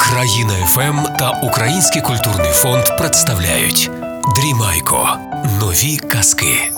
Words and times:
Країна 0.00 0.54
ФМ 0.66 1.16
та 1.18 1.30
Український 1.30 2.02
культурний 2.02 2.52
фонд 2.52 2.84
представляють 2.98 3.90
Дрімайко. 4.36 5.18
Нові 5.60 5.96
казки. 5.96 6.72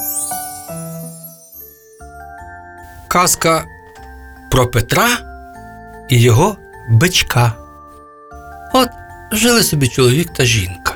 Казка 3.08 3.64
про 4.50 4.66
Петра 4.66 5.08
і 6.08 6.20
його 6.20 6.56
бичка. 6.90 7.52
От 8.74 8.88
жили 9.32 9.62
собі 9.62 9.88
чоловік 9.88 10.32
та 10.32 10.44
жінка. 10.44 10.94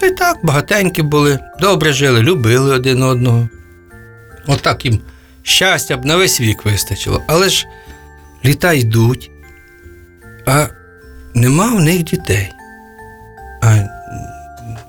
Та 0.00 0.06
й 0.06 0.10
так 0.10 0.38
багатенькі 0.42 1.02
були, 1.02 1.38
добре 1.60 1.92
жили, 1.92 2.22
любили 2.22 2.74
один 2.74 3.02
одного. 3.02 3.48
Отак 4.46 4.84
їм 4.84 5.00
щастя 5.42 5.96
б 5.96 6.04
на 6.04 6.16
весь 6.16 6.40
вік 6.40 6.64
вистачило. 6.64 7.22
Але 7.26 7.48
ж 7.48 7.66
літа 8.44 8.72
йдуть, 8.72 9.30
а 10.48 10.68
нема 11.34 11.74
в 11.74 11.80
них 11.80 12.02
дітей. 12.02 12.52
А 13.62 13.76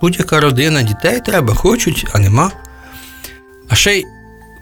будь-яка 0.01 0.39
родина 0.39 0.83
дітей 0.83 1.21
треба, 1.25 1.53
хочуть, 1.55 2.07
а 2.13 2.19
нема. 2.19 2.51
А 3.69 3.75
ще 3.75 3.97
й 3.97 4.05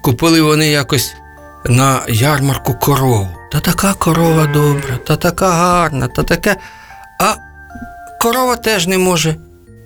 купили 0.03 0.41
вони 0.41 0.67
якось 0.67 1.15
на 1.65 2.01
ярмарку 2.09 2.73
корову. 2.73 3.27
Та 3.51 3.59
така 3.59 3.93
корова 3.93 4.47
добра, 4.47 4.97
та 5.07 5.15
така 5.15 5.49
гарна, 5.49 6.07
та 6.07 6.23
таке. 6.23 6.55
А 7.19 7.35
корова 8.21 8.55
теж 8.55 8.87
не 8.87 8.97
може 8.97 9.35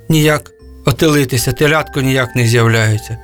ніяк 0.09 0.51
отелитися, 0.85 1.53
телятко 1.53 2.01
ніяк 2.01 2.35
не 2.35 2.47
з'являється. 2.47 3.17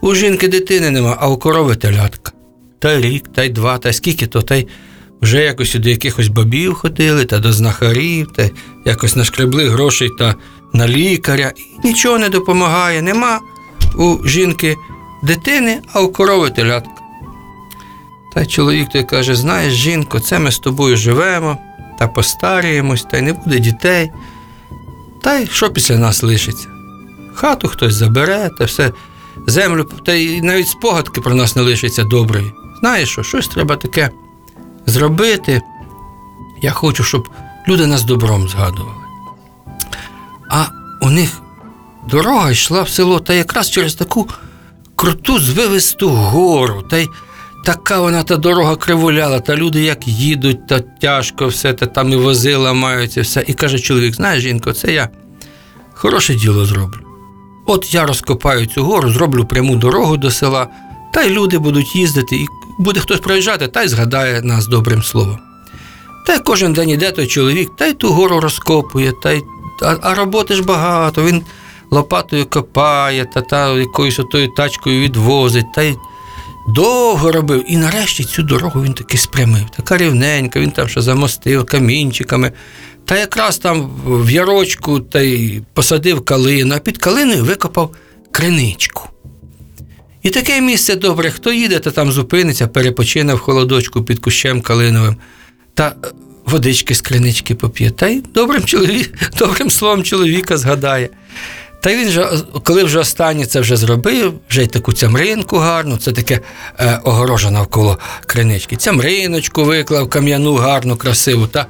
У 0.00 0.14
жінки 0.14 0.48
дитини 0.48 0.90
нема, 0.90 1.16
а 1.20 1.28
у 1.28 1.38
корови 1.38 1.76
телятка. 1.76 2.32
Та 2.78 2.92
й 2.92 3.02
рік, 3.02 3.28
та 3.34 3.42
й 3.42 3.48
два, 3.48 3.78
та 3.78 3.88
й 3.88 3.92
скільки 3.92 4.26
то, 4.26 4.42
та 4.42 4.54
й 4.54 4.68
вже 5.22 5.42
якось 5.42 5.74
до 5.74 5.88
якихось 5.88 6.28
бабів 6.28 6.74
ходили, 6.74 7.24
та 7.24 7.38
до 7.38 7.52
знахарів, 7.52 8.32
та 8.32 8.50
якось 8.84 9.16
нашкребли 9.16 9.68
грошей 9.68 10.10
та 10.18 10.34
на 10.72 10.88
лікаря. 10.88 11.52
І 11.56 11.88
нічого 11.88 12.18
не 12.18 12.28
допомагає. 12.28 13.02
Нема 13.02 13.40
у 13.98 14.18
жінки 14.26 14.76
дитини, 15.22 15.80
а 15.92 16.00
у 16.00 16.08
корови 16.08 16.50
телятка. 16.50 16.90
Та 18.34 18.40
й 18.40 18.46
чоловік 18.46 18.88
той 18.88 19.04
каже: 19.04 19.34
знаєш, 19.34 19.74
жінко, 19.74 20.20
це 20.20 20.38
ми 20.38 20.50
з 20.50 20.58
тобою 20.58 20.96
живемо 20.96 21.58
та 21.98 22.08
постаріємось, 22.08 23.06
та 23.10 23.18
й 23.18 23.22
не 23.22 23.32
буде 23.32 23.58
дітей. 23.58 24.10
Та 25.22 25.38
й 25.38 25.46
що 25.46 25.70
після 25.70 25.98
нас 25.98 26.22
лишиться? 26.22 26.68
Хату 27.34 27.68
хтось 27.68 27.94
забере, 27.94 28.50
та 28.58 28.64
все, 28.64 28.92
землю, 29.46 29.88
та 30.06 30.12
й 30.12 30.40
навіть 30.40 30.68
спогадки 30.68 31.20
про 31.20 31.34
нас 31.34 31.56
не 31.56 31.62
лишиться 31.62 32.04
доброї. 32.04 32.52
Знаєш 32.80 33.08
що, 33.08 33.22
щось 33.22 33.48
треба 33.48 33.76
таке 33.76 34.10
зробити. 34.90 35.62
Я 36.62 36.70
хочу, 36.70 37.04
щоб 37.04 37.28
люди 37.68 37.86
нас 37.86 38.02
добром 38.02 38.48
згадували. 38.48 38.94
А 40.50 40.64
у 41.00 41.10
них 41.10 41.42
дорога 42.10 42.50
йшла 42.50 42.82
в 42.82 42.88
село, 42.88 43.20
та 43.20 43.34
якраз 43.34 43.70
через 43.70 43.94
таку 43.94 44.28
круту 44.96 45.38
звивисту 45.38 46.08
гору. 46.08 46.82
Та 46.90 46.98
й 46.98 47.08
така 47.64 48.00
вона 48.00 48.22
та 48.22 48.36
дорога 48.36 48.76
кривуляла, 48.76 49.40
та 49.40 49.56
люди 49.56 49.82
як 49.82 50.08
їдуть, 50.08 50.66
та 50.66 50.80
тяжко 50.80 51.46
все, 51.46 51.72
та 51.72 51.86
там 51.86 52.12
і 52.12 52.16
вози 52.16 52.56
ламаються, 52.56 53.20
все. 53.22 53.44
І 53.46 53.54
каже 53.54 53.78
чоловік: 53.78 54.14
знаєш, 54.14 54.42
жінко, 54.42 54.72
це 54.72 54.92
я 54.92 55.08
хороше 55.92 56.34
діло 56.34 56.64
зроблю. 56.64 57.00
От 57.66 57.94
я 57.94 58.06
розкопаю 58.06 58.66
цю 58.66 58.84
гору, 58.84 59.10
зроблю 59.10 59.44
пряму 59.44 59.76
дорогу 59.76 60.16
до 60.16 60.30
села, 60.30 60.68
та 61.12 61.22
й 61.22 61.30
люди 61.30 61.58
будуть 61.58 61.96
їздити, 61.96 62.36
і 62.36 62.46
буде 62.80 63.00
хтось 63.00 63.20
проїжджати, 63.20 63.68
та 63.68 63.82
й 63.82 63.88
згадає 63.88 64.42
нас 64.42 64.66
добрим 64.66 65.02
словом. 65.02 65.38
Та 66.26 66.34
й 66.34 66.38
кожен 66.38 66.72
день 66.72 66.90
іде 66.90 67.12
той 67.12 67.26
чоловік, 67.26 67.70
та 67.76 67.86
й 67.86 67.92
ту 67.92 68.12
гору 68.12 68.40
розкопує, 68.40 69.12
та 69.22 69.32
й, 69.32 69.42
а, 69.82 69.96
а 70.02 70.14
роботи 70.14 70.54
ж 70.54 70.62
багато. 70.62 71.24
Він 71.24 71.42
лопатою 71.90 72.46
копає, 72.46 73.24
та, 73.34 73.40
та 73.40 73.78
якоюсь 73.78 74.18
отою 74.18 74.48
тачкою 74.48 75.00
відвозить, 75.00 75.72
та 75.74 75.82
й 75.82 75.96
довго 76.68 77.32
робив. 77.32 77.64
І 77.68 77.76
нарешті 77.76 78.24
цю 78.24 78.42
дорогу 78.42 78.82
він 78.82 78.94
таки 78.94 79.18
спрямив. 79.18 79.70
Така 79.76 79.96
рівненька, 79.96 80.60
він 80.60 80.70
там 80.70 80.88
ще 80.88 81.00
замостив 81.00 81.66
камінчиками. 81.66 82.52
Та 83.04 83.16
якраз 83.16 83.58
там 83.58 83.90
в 84.06 84.30
ярочку 84.30 85.00
та 85.00 85.20
й 85.20 85.62
посадив 85.74 86.24
калину, 86.24 86.74
а 86.74 86.78
під 86.78 86.98
калиною 86.98 87.44
викопав 87.44 87.90
криничку. 88.30 89.08
І 90.22 90.30
таке 90.30 90.60
місце 90.60 90.96
добре, 90.96 91.30
хто 91.30 91.52
їде, 91.52 91.78
то 91.78 91.90
там 91.90 92.12
зупиниться, 92.12 92.66
перепочине 92.66 93.34
в 93.34 93.38
холодочку 93.38 94.02
під 94.02 94.18
кущем 94.18 94.60
калиновим, 94.60 95.16
та 95.74 95.94
водички 96.46 96.94
з 96.94 97.00
кринички 97.00 97.54
поп'є. 97.54 97.90
Та 97.90 98.08
й 98.08 98.22
добрим, 98.34 98.64
чоловік, 98.64 99.30
добрим 99.38 99.70
словом 99.70 100.02
чоловіка 100.02 100.56
згадає. 100.56 101.08
Та 101.82 101.96
він 101.96 102.10
же, 102.10 102.28
коли 102.64 102.84
вже 102.84 102.98
останнє 102.98 103.46
це 103.46 103.60
вже 103.60 103.76
зробив, 103.76 104.34
вже 104.50 104.62
й 104.62 104.66
таку 104.66 104.92
цямринку 104.92 105.56
гарну, 105.56 105.96
це 105.96 106.12
таке 106.12 106.40
е, 106.78 107.00
огорожа 107.04 107.50
навколо 107.50 107.98
кринички. 108.26 108.76
Цямриночку 108.76 109.64
виклав, 109.64 110.10
кам'яну, 110.10 110.54
гарну, 110.54 110.96
красиву, 110.96 111.46
та 111.46 111.66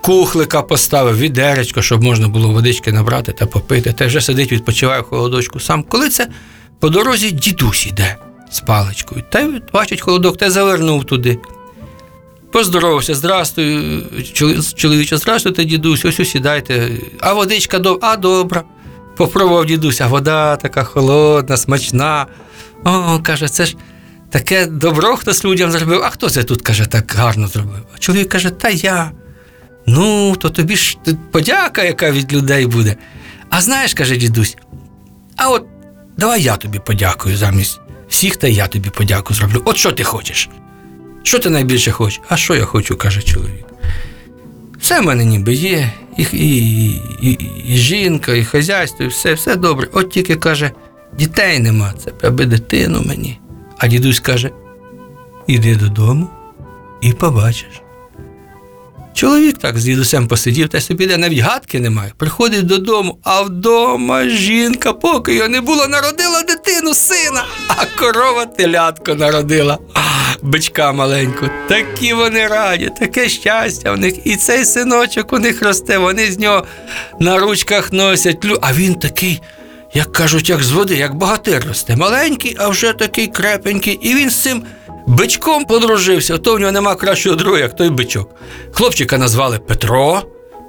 кухлика 0.00 0.62
поставив, 0.62 1.18
відеречко, 1.18 1.82
щоб 1.82 2.02
можна 2.02 2.28
було 2.28 2.48
водички 2.48 2.92
набрати 2.92 3.32
та 3.32 3.46
попити. 3.46 3.92
Та 3.92 4.06
вже 4.06 4.20
сидить, 4.20 4.52
відпочиває 4.52 5.00
в 5.00 5.04
холодочку 5.04 5.60
сам. 5.60 5.82
Коли 5.82 6.08
це 6.08 6.28
по 6.80 6.88
дорозі 6.88 7.30
дідусь 7.30 7.86
іде 7.86 8.16
з 8.50 8.60
паличкою, 8.60 9.22
та 9.30 9.40
й 9.40 9.62
бачить 9.72 10.00
холодок, 10.00 10.38
та 10.38 10.46
й 10.46 10.50
завернув 10.50 11.04
туди. 11.04 11.38
Поздоровався, 12.52 13.14
здрастуй, 13.14 13.66
чоло- 14.34 14.74
чоловіче, 14.74 15.16
здрастуйте, 15.16 15.64
дідусь, 15.64 16.04
ось 16.04 16.20
ось 16.20 16.30
сідайте. 16.30 16.90
А 17.20 17.32
водичка 17.32 17.78
доб... 17.78 17.98
а 18.02 18.16
добра. 18.16 18.64
Попробував 19.16 19.66
дідусь, 19.66 20.00
а 20.00 20.06
вода 20.06 20.56
така 20.56 20.84
холодна, 20.84 21.56
смачна. 21.56 22.26
О, 22.84 23.20
каже, 23.22 23.48
це 23.48 23.66
ж 23.66 23.76
таке 24.30 24.66
добро 24.66 25.16
хтось 25.16 25.44
людям 25.44 25.70
зробив. 25.70 26.02
А 26.04 26.10
хто 26.10 26.30
це 26.30 26.44
тут, 26.44 26.62
каже, 26.62 26.86
так 26.86 27.14
гарно 27.16 27.48
зробив? 27.48 27.80
А 27.94 27.98
чоловік 27.98 28.28
каже, 28.28 28.50
та 28.50 28.68
я. 28.68 29.12
Ну, 29.86 30.36
то 30.36 30.50
тобі 30.50 30.76
ж 30.76 30.98
подяка, 31.32 31.82
яка 31.82 32.10
від 32.10 32.32
людей 32.32 32.66
буде. 32.66 32.96
А 33.50 33.60
знаєш, 33.60 33.94
каже 33.94 34.16
дідусь, 34.16 34.56
а 35.36 35.48
от 35.50 35.66
давай 36.18 36.42
я 36.42 36.56
тобі 36.56 36.78
подякую 36.78 37.36
замість 37.36 37.80
всіх, 38.08 38.36
та 38.36 38.48
я 38.48 38.68
тобі 38.68 38.90
подяку 38.90 39.34
зроблю. 39.34 39.62
От 39.64 39.76
що 39.76 39.92
ти 39.92 40.04
хочеш? 40.04 40.48
Що 41.22 41.38
ти 41.38 41.50
найбільше 41.50 41.90
хочеш? 41.90 42.20
А 42.28 42.36
що 42.36 42.54
я 42.54 42.64
хочу, 42.64 42.96
каже 42.96 43.22
чоловік. 43.22 43.66
Все 44.80 45.00
в 45.00 45.04
мене 45.04 45.24
ніби 45.24 45.54
є, 45.54 45.92
і, 46.16 46.22
і, 46.32 46.88
і, 47.22 47.38
і 47.66 47.76
жінка, 47.76 48.34
і 48.34 48.44
хазяйство, 48.44 49.04
і 49.04 49.08
все, 49.08 49.34
все 49.34 49.56
добре. 49.56 49.88
От 49.92 50.10
тільки 50.10 50.36
каже, 50.36 50.70
дітей 51.18 51.58
нема, 51.58 51.92
це 52.04 52.12
аби 52.22 52.46
дитину 52.46 53.02
мені. 53.06 53.40
А 53.78 53.88
дідусь 53.88 54.20
каже: 54.20 54.50
іди 55.46 55.76
додому 55.76 56.28
і 57.00 57.12
побачиш. 57.12 57.82
Чоловік 59.18 59.58
так 59.58 59.78
з 59.78 59.84
дідусем 59.84 60.28
посидів 60.28 60.68
та 60.68 60.80
собі 60.80 61.06
де 61.06 61.16
навіть 61.16 61.38
гадки 61.38 61.80
немає. 61.80 62.12
Приходить 62.16 62.66
додому, 62.66 63.18
а 63.22 63.42
вдома 63.42 64.28
жінка, 64.28 64.92
поки 64.92 65.34
його 65.34 65.48
не 65.48 65.60
було, 65.60 65.86
народила 65.86 66.42
дитину, 66.42 66.94
сина, 66.94 67.44
а 67.68 67.84
корова 68.00 68.46
телятко 68.46 69.14
народила. 69.14 69.78
Бичка 70.42 70.92
маленьку. 70.92 71.50
Такі 71.68 72.14
вони 72.14 72.46
раді, 72.46 72.90
таке 73.00 73.28
щастя 73.28 73.92
в 73.92 73.98
них. 73.98 74.14
І 74.24 74.36
цей 74.36 74.64
синочок 74.64 75.32
у 75.32 75.38
них 75.38 75.62
росте, 75.62 75.98
вони 75.98 76.32
з 76.32 76.38
нього 76.38 76.64
на 77.20 77.38
ручках 77.38 77.92
носять. 77.92 78.46
А 78.62 78.72
він 78.72 78.94
такий, 78.94 79.40
як 79.94 80.12
кажуть, 80.12 80.48
як 80.48 80.62
з 80.62 80.70
води, 80.70 80.96
як 80.96 81.14
богатир 81.14 81.64
росте. 81.68 81.96
Маленький, 81.96 82.56
а 82.58 82.68
вже 82.68 82.92
такий 82.92 83.26
крепенький. 83.26 83.98
І 84.02 84.14
він 84.14 84.30
з 84.30 84.42
цим 84.42 84.62
бичком 85.08 85.64
подружився, 85.64 86.38
то 86.38 86.54
в 86.54 86.60
нього 86.60 86.72
нема 86.72 86.94
кращого 86.94 87.36
друга, 87.36 87.58
як 87.58 87.76
той 87.76 87.90
бичок. 87.90 88.30
Хлопчика 88.72 89.18
назвали 89.18 89.58
Петро, 89.58 90.22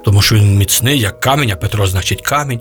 тому 0.04 0.22
що 0.22 0.34
він 0.34 0.56
міцний, 0.56 1.00
як 1.00 1.20
камінь, 1.20 1.50
а 1.50 1.56
Петро 1.56 1.86
значить 1.86 2.22
камінь. 2.22 2.60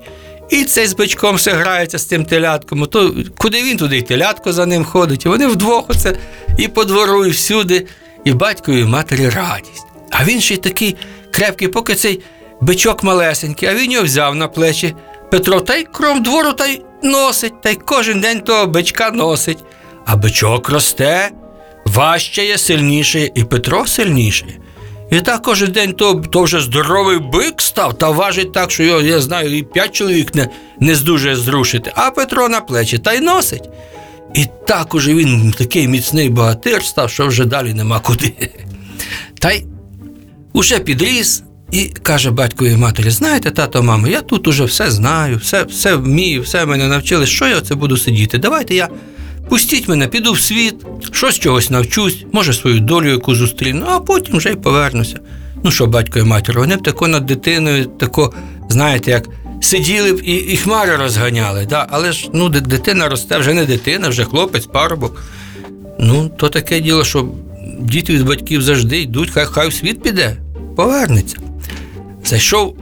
І 0.50 0.63
цей 0.63 0.88
з 0.88 0.94
бичком 0.94 1.36
все 1.36 1.51
грається 1.51 2.00
з 2.00 2.06
тим 2.06 2.25
телятком. 2.25 2.86
То 2.86 3.15
куди 3.38 3.63
він, 3.63 3.77
туди 3.77 3.98
й 3.98 4.01
телятко 4.01 4.53
за 4.53 4.65
ним 4.65 4.86
ходить. 4.86 5.25
І 5.25 5.30
вони 5.30 5.48
вдвох 5.48 5.86
оце 5.88 6.15
і 6.57 6.68
по 6.68 6.86
двору, 6.86 7.25
і 7.25 7.30
всюди, 7.30 7.88
і 8.25 8.31
батькові, 8.31 8.80
і 8.80 8.83
матері 8.83 9.30
радість. 9.30 9.86
А 10.12 10.24
він 10.24 10.42
ще 10.42 10.53
й 10.53 10.57
такий 10.57 10.95
крепкий, 11.31 11.68
поки 11.68 11.95
цей 11.95 12.21
бичок 12.62 13.03
малесенький, 13.03 13.69
а 13.69 13.74
він 13.74 13.92
його 13.92 14.06
взяв 14.06 14.36
на 14.36 14.48
плечі. 14.48 14.95
Петро 15.31 15.62
та 15.62 15.75
й 15.75 15.83
кром 15.83 16.24
двору 16.24 16.53
та 16.53 16.65
й 16.65 16.81
носить, 17.03 17.62
та 17.62 17.69
й 17.69 17.75
кожен 17.75 18.21
день 18.21 18.42
того 18.42 18.65
бичка 18.65 19.12
носить. 19.12 19.57
А 20.06 20.15
бичок 20.15 20.69
росте, 20.69 21.31
важчає, 21.94 22.57
сильніше, 22.57 23.30
і 23.36 23.44
Петро 23.44 23.88
сильнішає. 23.88 24.59
І 25.12 25.21
так 25.21 25.41
кожен 25.41 25.71
день 25.71 25.94
то, 25.94 26.15
то 26.15 26.44
вже 26.44 26.59
здоровий 26.59 27.19
бик 27.19 27.62
став 27.62 27.97
та 27.97 28.09
важить 28.09 28.53
так, 28.53 28.71
що 28.71 28.83
його, 28.83 29.01
я 29.01 29.21
знаю, 29.21 29.57
і 29.57 29.63
п'ять 29.63 29.95
чоловік 29.95 30.36
не, 30.36 30.50
не 30.80 30.95
здужує 30.95 31.36
зрушити, 31.36 31.91
а 31.95 32.12
Петро 32.12 32.50
на 32.50 32.62
плечі 32.62 32.97
та 32.97 33.13
й 33.13 33.19
носить. 33.19 33.69
І 34.33 34.45
так 34.68 34.95
уже 34.95 35.13
він 35.13 35.51
такий 35.57 35.88
міцний 35.88 36.30
богатир 36.30 36.83
став, 36.83 37.09
що 37.09 37.27
вже 37.27 37.45
далі 37.45 37.74
нема 37.74 38.00
куди. 38.00 38.33
Та 39.39 39.51
й 39.51 39.65
уже 40.53 40.80
підріс 40.80 41.44
і 41.71 41.86
каже 41.86 42.31
батькові 42.31 42.75
матері: 42.75 43.09
знаєте, 43.09 43.51
тато, 43.51 43.83
мамо, 43.83 44.07
я 44.07 44.21
тут 44.21 44.47
уже 44.47 44.63
все 44.63 44.91
знаю, 44.91 45.38
все, 45.38 45.63
все 45.63 45.95
вмію, 45.95 46.41
все 46.41 46.65
мене 46.65 46.88
навчили. 46.88 47.25
Що 47.25 47.47
я 47.47 47.62
це 47.62 47.75
буду 47.75 47.97
сидіти? 47.97 48.38
Давайте 48.38 48.75
я. 48.75 48.89
Пустіть 49.50 49.88
мене, 49.88 50.07
піду 50.07 50.34
в 50.34 50.40
світ, 50.40 50.75
щось 51.12 51.40
чогось 51.40 51.69
навчусь, 51.69 52.25
може 52.31 52.54
свою 52.54 52.80
долю 52.80 53.10
яку 53.10 53.36
зустріну, 53.36 53.86
а 53.90 54.00
потім 54.00 54.38
вже 54.38 54.50
й 54.50 54.56
повернуся. 54.56 55.19
Ну 55.63 55.72
що, 55.72 55.88
батько 55.88 56.19
і 56.19 56.24
матір, 56.24 56.60
вони 56.60 56.75
б 56.75 56.84
тако 56.84 57.07
над 57.07 57.25
дитиною, 57.25 57.86
тако, 57.86 58.34
знаєте, 58.69 59.12
як 59.12 59.30
сиділи 59.62 60.13
б 60.13 60.22
і, 60.24 60.36
і 60.36 60.57
хмари 60.57 60.96
розганяли. 60.96 61.66
Да? 61.66 61.88
Але 61.90 62.12
ж 62.12 62.30
ну, 62.34 62.50
дитина 62.50 63.10
росте, 63.10 63.38
вже 63.38 63.54
не 63.54 63.66
дитина, 63.66 64.10
вже 64.10 64.24
хлопець, 64.24 64.66
парубок. 64.66 65.24
Ну, 66.00 66.30
то 66.38 66.50
таке 66.50 66.80
діло, 66.80 67.04
що 67.04 67.30
діти 67.80 68.13
від 68.13 68.25
батьків 68.25 68.62
завжди 68.62 69.00
йдуть, 69.00 69.30
хай, 69.30 69.46
хай 69.46 69.68
в 69.68 69.74
світ 69.74 70.04
піде, 70.04 70.38
повернеться. 70.75 71.38
Зайшов 72.25 72.78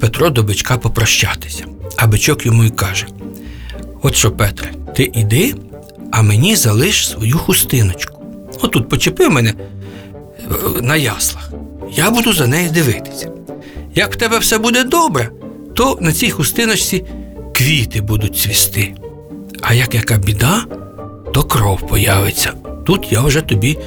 Петро 0.00 0.30
до 0.30 0.42
бичка 0.42 0.78
попрощатися, 0.78 1.64
а 1.96 2.06
бичок 2.06 2.46
йому 2.46 2.64
й 2.64 2.70
каже: 2.70 3.06
От 4.02 4.16
що, 4.16 4.30
Петре, 4.30 4.72
ти 4.96 5.10
іди, 5.14 5.54
а 6.12 6.22
мені 6.22 6.56
залиш 6.56 7.08
свою 7.08 7.38
хустиночку. 7.38 8.22
Отут 8.62 8.88
почепи 8.88 9.28
мене 9.28 9.50
е, 9.50 10.44
на 10.82 10.96
яслах. 10.96 11.50
Я 11.92 12.10
буду 12.10 12.32
за 12.32 12.46
нею 12.46 12.70
дивитися. 12.70 13.30
Як 13.94 14.12
в 14.12 14.16
тебе 14.16 14.38
все 14.38 14.58
буде 14.58 14.84
добре, 14.84 15.30
то 15.74 15.98
на 16.00 16.12
цій 16.12 16.30
хустиночці 16.30 17.04
квіти 17.54 18.00
будуть 18.00 18.36
цвісти. 18.36 18.94
А 19.60 19.74
як 19.74 19.94
яка 19.94 20.18
біда, 20.18 20.64
то 21.34 21.42
кров 21.42 21.86
появиться. 21.88 22.52
Тут 22.86 23.12
я 23.12 23.20
вже 23.20 23.40
тобі 23.40 23.78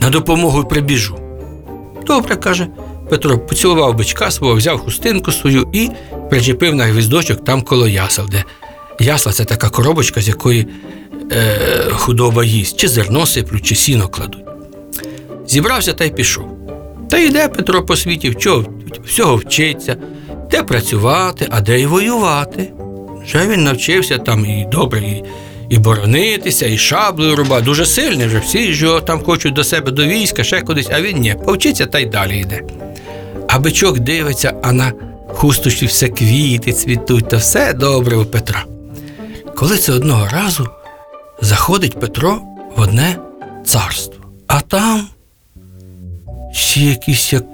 на 0.00 0.10
допомогу 0.10 0.64
прибіжу. 0.64 1.18
Добре, 2.06 2.36
каже 2.36 2.68
Петро, 3.10 3.38
поцілував 3.38 3.94
бичка 3.94 4.30
свого, 4.30 4.54
взяв 4.54 4.78
хустинку 4.78 5.32
свою 5.32 5.68
і 5.72 5.90
причепив 6.30 6.74
на 6.74 6.84
гвіздочок 6.84 7.44
там 7.44 7.62
коло 7.62 7.88
ясел, 7.88 8.28
де 8.30 8.44
ясла 9.00 9.32
це 9.32 9.44
така 9.44 9.68
коробочка, 9.70 10.20
з 10.20 10.28
якої 10.28 10.66
е, 11.32 11.56
худоба 11.90 12.44
їсть, 12.44 12.76
чи 12.76 12.88
зерно 12.88 13.26
сиплють, 13.26 13.66
чи 13.66 13.74
сіно 13.74 14.08
кладуть. 14.08 14.44
Зібрався 15.46 15.92
та 15.92 16.04
й 16.04 16.10
пішов. 16.10 16.44
Та 17.10 17.18
йде 17.18 17.48
Петро 17.48 17.82
по 17.82 17.96
світі, 17.96 18.30
вчо, 18.30 18.66
всього 19.06 19.36
вчиться, 19.36 19.96
де 20.50 20.62
працювати, 20.62 21.46
а 21.50 21.60
де 21.60 21.80
й 21.80 21.86
воювати. 21.86 22.72
Вже 23.24 23.46
він 23.46 23.64
навчився 23.64 24.18
там 24.18 24.46
і 24.46 24.68
добре, 24.72 25.00
і, 25.00 25.24
і 25.68 25.78
боронитися, 25.78 26.66
і 26.66 26.78
шаблею 26.78 27.36
рубати. 27.36 27.64
Дуже 27.64 27.86
сильний 27.86 28.26
вже. 28.26 28.38
Всі 28.38 28.72
ж 28.72 28.84
його 28.84 29.00
там 29.00 29.22
хочуть 29.22 29.54
до 29.54 29.64
себе 29.64 29.90
до 29.92 30.06
війська, 30.06 30.44
ще 30.44 30.60
кудись, 30.60 30.88
а 30.92 31.00
він 31.00 31.18
ні, 31.18 31.36
повчиться 31.44 31.86
та 31.86 31.98
й 31.98 32.06
далі 32.06 32.38
йде. 32.38 32.60
А 33.48 33.58
бичок 33.58 33.98
дивиться, 33.98 34.54
а 34.62 34.72
на 34.72 34.92
хусточці 35.28 35.86
все 35.86 36.08
квіти 36.08 36.72
цвітуть, 36.72 37.28
та 37.28 37.36
все 37.36 37.72
добре 37.72 38.16
у 38.16 38.24
Петра. 38.24 38.64
Коли 39.56 39.76
це 39.76 39.92
одного 39.92 40.28
разу 40.32 40.68
заходить 41.40 42.00
Петро 42.00 42.42
в 42.76 42.80
одне 42.80 43.18
царство, 43.64 44.24
а 44.46 44.60
там 44.60 45.08
всі 46.54 46.84
якісь 46.84 47.32
як 47.32 47.44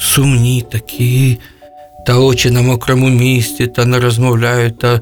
сумні 0.00 0.64
такі, 0.72 1.38
та 2.06 2.18
очі 2.18 2.50
на 2.50 2.62
мокрому 2.62 3.08
місці, 3.08 3.66
та 3.66 3.84
не 3.84 4.00
розмовляють, 4.00 4.78
та 4.78 5.00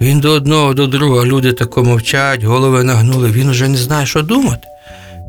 він 0.00 0.20
до 0.20 0.30
одного, 0.30 0.74
до 0.74 0.86
другого, 0.86 1.26
люди 1.26 1.52
тако 1.52 1.84
мовчать, 1.84 2.44
голови 2.44 2.84
нагнули, 2.84 3.30
він 3.30 3.48
уже 3.48 3.68
не 3.68 3.76
знає, 3.76 4.06
що 4.06 4.22
думати. 4.22 4.68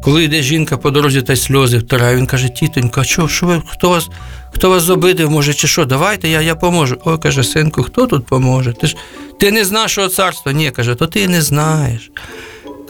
Коли 0.03 0.23
йде 0.23 0.41
жінка 0.41 0.77
по 0.77 0.91
дорозі 0.91 1.21
та 1.21 1.33
й 1.33 1.35
сльози 1.35 1.77
втирає, 1.77 2.15
він 2.15 2.25
каже, 2.25 2.49
тітонько, 2.49 3.01
а 3.01 3.03
що, 3.03 3.27
що 3.27 3.45
ви, 3.45 3.61
хто 3.67 3.89
вас, 3.89 4.09
хто 4.53 4.69
вас 4.69 4.89
обидив, 4.89 5.31
може, 5.31 5.53
чи 5.53 5.67
що? 5.67 5.85
Давайте 5.85 6.29
я, 6.29 6.41
я 6.41 6.55
поможу. 6.55 6.97
Ой, 7.05 7.17
каже, 7.17 7.43
синку, 7.43 7.83
хто 7.83 8.07
тут 8.07 8.25
поможе? 8.25 8.73
Ти 8.73 8.87
ж 8.87 8.95
ти 9.39 9.51
не 9.51 9.65
з 9.65 9.71
нашого 9.71 10.07
царства? 10.07 10.51
Ні, 10.51 10.71
каже, 10.71 10.95
то 10.95 11.07
ти 11.07 11.27
не 11.27 11.41
знаєш. 11.41 12.11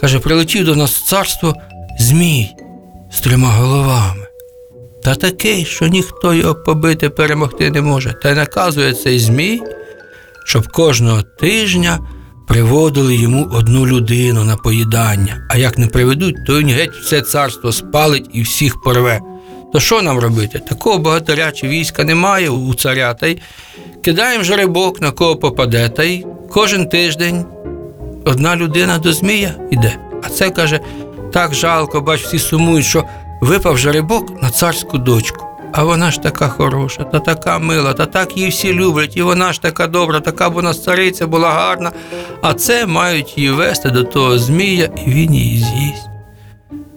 Каже, 0.02 0.20
прилетів 0.20 0.66
до 0.66 0.76
нас 0.76 1.08
царство 1.08 1.56
Змій 2.00 2.50
з 3.12 3.22
трьома 3.22 3.50
головами. 3.50 4.28
Та 5.04 5.16
такий, 5.16 5.66
що 5.66 5.88
ніхто 5.88 6.34
його 6.34 6.56
побити 6.56 7.10
перемогти 7.10 7.72
не 7.72 7.82
може. 7.82 8.14
Та 8.24 8.30
й 8.30 8.36
наказує 8.36 8.94
цей 8.94 9.20
Змій, 9.20 9.62
щоб 10.46 10.68
кожного 10.68 11.22
тижня 11.22 12.00
приводили 12.48 13.16
йому 13.16 13.50
одну 13.54 13.88
людину 13.88 14.44
на 14.44 14.56
поїдання. 14.56 15.48
А 15.50 15.58
як 15.58 15.78
не 15.78 15.88
приведуть, 15.88 16.46
то 16.48 16.60
він 16.60 16.68
геть 16.68 16.96
все 16.96 17.22
царство 17.22 17.72
спалить 17.72 18.30
і 18.34 18.42
всіх 18.42 18.82
порве. 18.82 19.20
То 19.74 19.80
що 19.80 20.02
нам 20.02 20.20
робити? 20.20 20.60
Такого 20.60 20.98
богатиря 20.98 21.52
чи 21.52 21.68
війська 21.68 22.04
немає 22.04 22.50
у 22.50 22.74
царя, 22.74 23.14
та 23.14 23.28
й 23.28 23.40
кидаємо 24.02 24.44
жеребок, 24.44 25.02
на 25.02 25.12
кого 25.12 25.36
попаде, 25.36 25.90
та 25.90 26.04
й 26.04 26.26
кожен 26.50 26.90
тиждень 26.90 27.46
одна 28.26 28.56
людина 28.56 28.98
до 28.98 29.14
Змія 29.14 29.56
йде. 29.72 29.98
А 30.24 30.30
це 30.30 30.50
каже, 30.50 30.80
так 31.34 31.54
жалко, 31.54 32.02
бач, 32.02 32.22
всі 32.22 32.40
сумують, 32.40 32.86
що 32.86 33.04
випав 33.42 33.78
жеребок 33.78 34.44
на 34.44 34.50
царську 34.50 34.98
дочку. 34.98 35.46
А 35.72 35.84
вона 35.84 36.12
ж 36.12 36.22
така 36.22 36.48
хороша, 36.48 37.04
та 37.04 37.20
така 37.20 37.60
мила, 37.60 37.94
та 37.94 38.06
так 38.06 38.38
її 38.38 38.50
всі 38.50 38.74
люблять, 38.74 39.18
і 39.18 39.22
вона 39.22 39.54
ж 39.54 39.62
така 39.62 39.88
добра, 39.88 40.20
така 40.20 40.48
вона 40.48 40.74
цариця 40.74 41.28
була 41.28 41.52
гарна. 41.52 41.92
А 42.42 42.54
це 42.54 42.86
мають 42.86 43.38
її 43.38 43.50
вести 43.52 43.90
до 43.90 44.04
того 44.04 44.38
Змія, 44.38 44.90
і 45.06 45.10
він 45.10 45.34
її 45.34 45.58
з'їсть. 45.58 46.10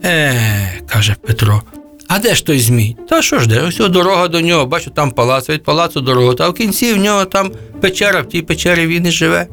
Е, 0.05 0.83
каже 0.87 1.17
Петро. 1.27 1.63
А 2.09 2.19
де 2.19 2.35
ж 2.35 2.47
той 2.47 2.59
Змій? 2.59 2.97
Та 3.09 3.23
що 3.23 3.39
ж 3.39 3.49
де? 3.49 3.63
Ось 3.63 3.77
дорога 3.77 4.29
до 4.29 4.41
нього, 4.41 4.67
бачу, 4.67 4.91
там 4.91 5.11
палац, 5.11 5.49
від 5.49 5.63
палацу 5.63 6.01
дорога, 6.01 6.35
та 6.35 6.49
в 6.49 6.55
кінці 6.55 6.93
в 6.93 6.97
нього 6.97 7.25
там 7.25 7.51
печера, 7.81 8.21
в 8.23 8.29
тій 8.29 8.43
печері 8.43 8.87
він 8.87 9.07
і 9.07 9.11
живе. 9.11 9.47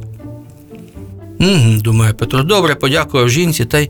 Угу, 1.39 1.81
думає 1.81 2.13
Петро, 2.13 2.43
добре, 2.43 2.75
подякував 2.75 3.29
жінці, 3.29 3.65
та 3.65 3.79
й 3.79 3.89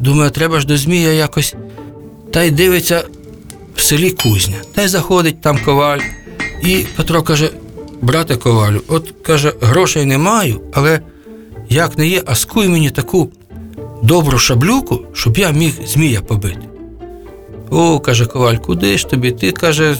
думає, 0.00 0.30
треба 0.30 0.60
ж 0.60 0.66
до 0.66 0.76
Змія 0.76 1.12
якось. 1.12 1.54
Та 2.32 2.42
й 2.42 2.50
дивиться 2.50 3.04
в 3.74 3.80
селі 3.80 4.10
Кузня. 4.10 4.56
Та 4.74 4.82
й 4.82 4.88
заходить 4.88 5.40
там 5.40 5.58
коваль. 5.64 6.00
І 6.62 6.84
Петро 6.96 7.22
каже: 7.22 7.50
брате 8.02 8.36
ковалю, 8.36 8.82
от 8.88 9.14
каже, 9.22 9.52
грошей 9.60 10.04
не 10.04 10.18
маю, 10.18 10.60
але 10.72 11.00
як 11.68 11.98
не 11.98 12.08
є, 12.08 12.22
а 12.26 12.34
скуй 12.34 12.68
мені 12.68 12.90
таку 12.90 13.30
добру 14.02 14.38
шаблюку, 14.38 15.00
щоб 15.12 15.38
я 15.38 15.50
міг 15.50 15.72
Змія 15.86 16.20
побити. 16.20 16.69
О, 17.70 18.00
каже 18.00 18.26
коваль, 18.26 18.56
куди 18.56 18.98
ж 18.98 19.08
тобі? 19.08 19.30
Ти 19.30 19.52
каже, 19.52 19.96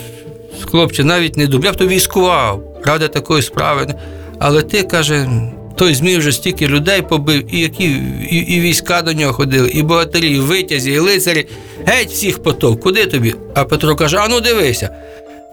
хлопче, 0.70 1.04
навіть 1.04 1.36
не 1.36 1.46
дуб, 1.46 1.64
я 1.64 1.72
б 1.72 1.76
тобі 1.76 1.94
військував, 1.94 2.62
ради 2.84 3.08
такої 3.08 3.42
справи. 3.42 3.94
Але 4.38 4.62
ти 4.62 4.82
каже, 4.82 5.28
той 5.76 5.94
Змій 5.94 6.16
вже 6.16 6.32
стільки 6.32 6.66
людей 6.66 7.02
побив, 7.02 7.54
і 7.54 7.60
які 7.60 7.84
і, 8.30 8.36
і 8.36 8.60
війська 8.60 9.02
до 9.02 9.12
нього 9.12 9.32
ходили, 9.32 9.68
і 9.68 9.82
богатирі, 9.82 10.30
і 10.30 10.38
витязі, 10.38 10.92
і 10.92 10.98
лицарі. 10.98 11.46
Геть 11.86 12.10
всіх 12.10 12.42
потов. 12.42 12.80
Куди 12.80 13.06
тобі? 13.06 13.34
А 13.54 13.64
Петро 13.64 13.96
каже: 13.96 14.16
а 14.20 14.28
ну 14.28 14.40
дивися. 14.40 14.90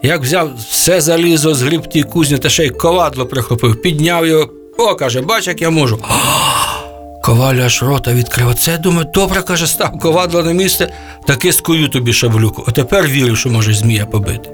Як 0.03 0.21
взяв 0.21 0.51
все 0.69 1.01
залізо 1.01 1.55
з 1.55 1.61
гриб 1.61 2.07
кузні 2.09 2.37
та 2.37 2.49
ще 2.49 2.65
й 2.65 2.69
ковадло 2.69 3.25
прихопив, 3.25 3.81
підняв 3.81 4.27
його. 4.27 4.49
О, 4.77 4.95
каже, 4.95 5.21
бач, 5.21 5.47
як 5.47 5.61
я 5.61 5.69
можу. 5.69 5.99
Коваль 7.27 7.55
аж 7.55 7.83
рота 7.83 8.13
відкрив. 8.13 8.47
Оце 8.47 8.77
думаю, 8.77 9.07
добре, 9.13 9.41
каже, 9.41 9.67
став 9.67 9.99
ковадло 9.99 10.43
на 10.43 10.51
місце, 10.51 10.93
таки 11.25 11.53
скую 11.53 11.89
тобі 11.89 12.13
шаблюку. 12.13 12.63
А 12.67 12.71
тепер 12.71 13.07
вірю, 13.07 13.35
що 13.35 13.49
може 13.49 13.73
змія 13.73 14.05
побити. 14.05 14.49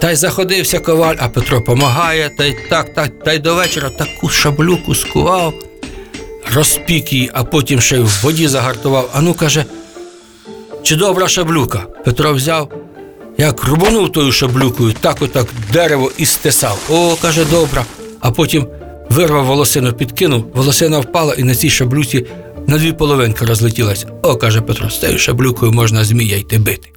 Та 0.00 0.10
й 0.10 0.16
заходився 0.16 0.80
коваль, 0.80 1.16
а 1.18 1.28
Петро 1.28 1.62
помагає, 1.62 2.30
та 2.38 2.44
й 2.44 2.56
так, 2.70 2.94
так, 2.94 3.10
та 3.24 3.32
й 3.32 3.38
до 3.38 3.54
вечора 3.54 3.90
таку 3.90 4.28
шаблюку 4.28 4.94
скував, 4.94 5.54
розпік 6.54 7.12
її, 7.12 7.30
а 7.32 7.44
потім 7.44 7.80
ще 7.80 7.96
й 7.96 8.00
в 8.00 8.20
воді 8.22 8.48
загартував. 8.48 9.10
А 9.14 9.20
ну 9.20 9.34
каже, 9.34 9.64
чи 10.82 10.96
добра 10.96 11.28
шаблюка? 11.28 11.78
Петро 12.04 12.32
взяв, 12.32 12.72
як 13.38 13.64
рубанув 13.64 14.12
тою 14.12 14.32
шаблюкою, 14.32 14.94
так 15.00 15.22
отак 15.22 15.46
дерево 15.72 16.12
і 16.18 16.26
стисав. 16.26 16.78
О, 16.90 17.16
каже, 17.22 17.44
добра. 17.44 17.84
А 18.20 18.30
потім 18.30 18.66
вирвав 19.10 19.46
волосину, 19.46 19.92
підкинув, 19.92 20.44
волосина 20.54 20.98
впала 20.98 21.34
і 21.34 21.42
на 21.42 21.54
цій 21.54 21.70
шаблюці 21.70 22.26
на 22.66 22.78
дві 22.78 22.92
половинки 22.92 23.44
розлетілася. 23.44 24.06
О, 24.22 24.36
каже 24.36 24.60
Петро, 24.60 24.90
з 24.90 25.00
цією 25.00 25.18
шаблюкою 25.18 25.72
можна 25.72 26.04
змія 26.04 26.36
йти 26.36 26.58
бити. 26.58 26.88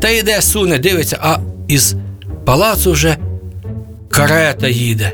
Та 0.00 0.08
йде, 0.08 0.42
суне, 0.42 0.78
дивиться, 0.78 1.18
а 1.22 1.38
із 1.68 1.94
палацу 2.44 2.92
вже 2.92 3.16
карета 4.08 4.68
їде. 4.68 5.12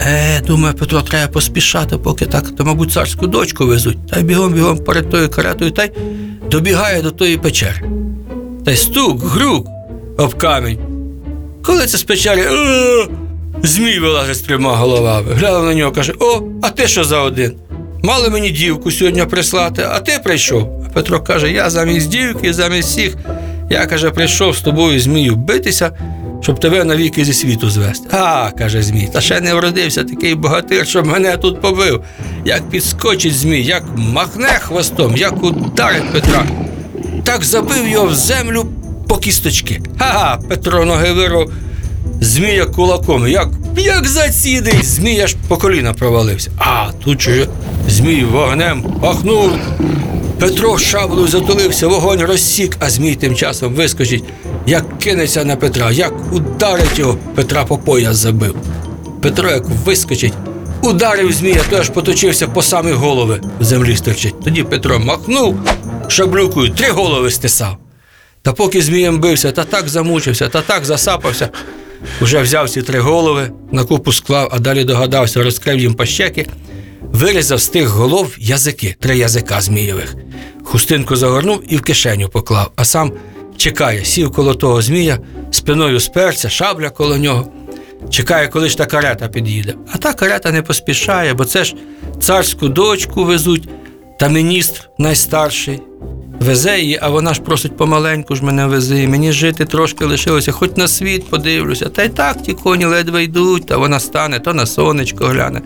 Е, 0.00 0.40
думає, 0.40 0.74
Петро, 0.74 1.02
треба 1.02 1.32
поспішати, 1.32 1.98
поки 1.98 2.26
так, 2.26 2.56
то, 2.56 2.64
мабуть, 2.64 2.92
царську 2.92 3.26
дочку 3.26 3.66
везуть. 3.66 4.06
Та 4.06 4.20
й 4.20 4.22
бігом 4.22 4.52
бігом 4.52 4.78
перед 4.78 5.10
тою 5.10 5.28
каретою 5.28 5.70
та 5.70 5.84
й 5.84 5.90
добігає 6.50 7.02
до 7.02 7.10
тої 7.10 7.36
печери. 7.36 7.82
Та 8.64 8.70
й 8.70 8.76
стук, 8.76 9.22
грук 9.24 9.66
об 10.18 10.34
камінь. 10.34 10.78
Коли 11.62 11.86
це 11.86 11.98
з 11.98 12.02
печери, 12.02 12.42
«Е, 12.42 13.08
змій 13.62 13.98
вилазить 13.98 14.36
з 14.36 14.40
трьома 14.40 14.76
головами. 14.76 15.34
Глянув 15.34 15.64
на 15.64 15.74
нього, 15.74 15.92
каже: 15.92 16.12
О, 16.20 16.42
а 16.62 16.70
ти 16.70 16.88
що 16.88 17.04
за 17.04 17.20
один? 17.20 17.52
Мали 18.02 18.28
мені 18.28 18.50
дівку 18.50 18.90
сьогодні 18.90 19.24
прислати, 19.24 19.86
а 19.90 20.00
ти 20.00 20.20
прийшов. 20.24 20.82
А 20.86 20.88
Петро 20.88 21.20
каже: 21.20 21.52
я 21.52 21.70
замість 21.70 22.08
дівки, 22.08 22.52
замість 22.52 22.88
всіх, 22.88 23.16
Я, 23.70 23.86
каже, 23.86 24.10
прийшов 24.10 24.56
з 24.56 24.60
тобою, 24.60 25.00
Змію, 25.00 25.36
битися, 25.36 25.90
щоб 26.40 26.60
тебе 26.60 26.84
навіки 26.84 27.24
зі 27.24 27.32
світу 27.32 27.70
звести. 27.70 28.08
А, 28.10 28.50
каже 28.58 28.82
Змій, 28.82 29.08
та 29.12 29.20
ще 29.20 29.40
не 29.40 29.54
вродився 29.54 30.04
такий 30.04 30.34
богатир, 30.34 30.86
щоб 30.86 31.06
мене 31.06 31.36
тут 31.36 31.60
побив. 31.60 32.04
Як 32.44 32.70
підскочить 32.70 33.34
Змій, 33.36 33.62
як 33.62 33.82
махне 33.96 34.58
хвостом, 34.60 35.16
як 35.16 35.44
ударить 35.44 36.12
Петра. 36.12 36.46
Так 37.24 37.44
забив 37.44 37.88
його 37.88 38.06
в 38.06 38.14
землю 38.14 38.66
по 39.08 39.16
кісточки. 39.16 39.80
Ха-ха, 39.98 40.38
Петро 40.48 40.84
ноги 40.84 41.12
вирвав, 41.12 41.50
Змія 42.22 42.66
кулаком, 42.66 43.28
як, 43.28 43.48
як 43.76 44.08
зацідий, 44.08 44.82
Змій 44.82 45.20
аж 45.20 45.36
по 45.48 45.56
коліна 45.56 45.92
провалився. 45.92 46.50
А 46.58 46.90
тут 47.04 47.22
же 47.22 47.48
Змій 47.88 48.24
вогнем 48.24 48.82
пахнув. 48.82 49.50
Петро 50.40 50.78
шаблею 50.78 51.28
затулився, 51.28 51.88
вогонь 51.88 52.20
розсік, 52.20 52.76
а 52.80 52.90
Змій 52.90 53.14
тим 53.14 53.34
часом 53.34 53.74
вискочить, 53.74 54.24
як 54.66 54.98
кинеться 54.98 55.44
на 55.44 55.56
Петра, 55.56 55.90
як 55.90 56.32
ударить 56.32 56.98
його, 56.98 57.18
Петра 57.34 57.64
по 57.64 57.78
пояс 57.78 58.16
забив. 58.16 58.54
Петро, 59.22 59.50
як 59.50 59.64
вискочить, 59.84 60.32
ударив 60.82 61.32
Змія, 61.32 61.60
той 61.70 61.80
аж 61.80 61.88
поточився 61.88 62.48
по 62.48 62.62
самі 62.62 62.92
голови 62.92 63.40
в 63.60 63.64
землі 63.64 63.96
стерчить. 63.96 64.40
Тоді 64.44 64.62
Петро 64.62 64.98
махнув 64.98 65.60
шаблюкою, 66.08 66.70
три 66.70 66.90
голови 66.90 67.30
стисав. 67.30 67.76
Та 68.42 68.52
поки 68.52 68.82
Змієм 68.82 69.20
бився, 69.20 69.52
та 69.52 69.64
так 69.64 69.88
замучився, 69.88 70.48
та 70.48 70.60
так 70.60 70.84
засапався. 70.84 71.48
Уже 72.20 72.42
взяв 72.42 72.70
ці 72.70 72.82
три 72.82 73.00
голови, 73.00 73.50
на 73.72 73.84
купу 73.84 74.12
склав, 74.12 74.48
а 74.52 74.58
далі 74.58 74.84
догадався, 74.84 75.42
розкрив 75.42 75.80
їм 75.80 75.94
пащеки, 75.94 76.46
вирізав 77.02 77.60
з 77.60 77.68
тих 77.68 77.88
голов 77.88 78.34
язики, 78.38 78.96
три 79.00 79.18
язика 79.18 79.60
змієвих. 79.60 80.14
Хустинку 80.64 81.16
загорнув 81.16 81.62
і 81.68 81.76
в 81.76 81.82
кишеню 81.82 82.28
поклав, 82.28 82.72
а 82.76 82.84
сам 82.84 83.12
чекає, 83.56 84.04
сів 84.04 84.32
коло 84.32 84.54
того 84.54 84.82
змія, 84.82 85.18
спиною 85.50 86.00
сперся, 86.00 86.48
шабля 86.48 86.90
коло 86.90 87.16
нього. 87.16 87.52
Чекає, 88.10 88.48
коли 88.48 88.68
ж 88.68 88.78
та 88.78 88.86
карета 88.86 89.28
під'їде. 89.28 89.74
А 89.92 89.98
та 89.98 90.12
карета 90.12 90.52
не 90.52 90.62
поспішає, 90.62 91.34
бо 91.34 91.44
це 91.44 91.64
ж 91.64 91.74
царську 92.20 92.68
дочку 92.68 93.24
везуть, 93.24 93.68
та 94.18 94.28
міністр 94.28 94.88
найстарший. 94.98 95.80
Везе 96.42 96.78
її, 96.78 96.98
а 97.02 97.08
вона 97.08 97.34
ж 97.34 97.40
просить 97.40 97.76
помаленьку 97.76 98.34
ж 98.34 98.44
мене 98.44 98.66
вези. 98.66 99.08
Мені 99.08 99.32
жити 99.32 99.64
трошки 99.64 100.04
лишилося, 100.04 100.52
хоч 100.52 100.70
на 100.76 100.88
світ 100.88 101.30
подивлюся. 101.30 101.88
Та 101.88 102.02
й 102.02 102.08
так 102.08 102.42
ті 102.42 102.52
коні 102.52 102.84
ледве 102.84 103.24
йдуть, 103.24 103.66
та 103.66 103.76
вона 103.76 104.00
стане 104.00 104.40
то 104.40 104.54
на 104.54 104.66
сонечко 104.66 105.24
гляне, 105.24 105.60